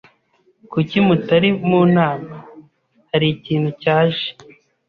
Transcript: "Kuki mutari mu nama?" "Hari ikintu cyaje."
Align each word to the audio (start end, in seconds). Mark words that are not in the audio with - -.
"Kuki 0.71 0.97
mutari 1.07 1.49
mu 1.67 1.81
nama?" 1.97 2.35
"Hari 3.11 3.27
ikintu 3.35 3.69
cyaje." 3.81 4.27